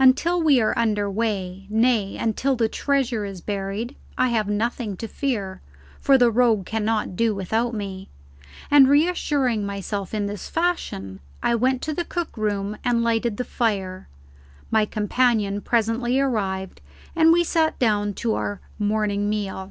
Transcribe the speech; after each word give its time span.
Until 0.00 0.42
we 0.42 0.60
are 0.60 0.76
under 0.76 1.08
way, 1.08 1.68
nay, 1.70 2.16
until 2.16 2.56
the 2.56 2.68
treasure 2.68 3.24
is 3.24 3.40
buried, 3.40 3.94
I 4.18 4.30
have 4.30 4.48
nothing 4.48 4.96
to 4.96 5.06
fear, 5.06 5.60
for 6.00 6.18
the 6.18 6.32
rogue 6.32 6.66
cannot 6.66 7.14
do 7.14 7.32
without 7.32 7.74
me. 7.74 8.08
And, 8.72 8.88
reassuring 8.88 9.64
myself 9.64 10.12
in 10.12 10.26
this 10.26 10.48
fashion, 10.48 11.20
I 11.44 11.54
went 11.54 11.80
to 11.82 11.94
the 11.94 12.04
cook 12.04 12.36
room 12.36 12.76
and 12.84 13.04
lighted 13.04 13.36
the 13.36 13.44
fire; 13.44 14.08
my 14.72 14.84
companion 14.84 15.60
presently 15.60 16.18
arrived, 16.18 16.80
and 17.14 17.32
we 17.32 17.44
sat 17.44 17.78
down 17.78 18.14
to 18.14 18.34
our 18.34 18.60
morning 18.80 19.30
meal. 19.30 19.70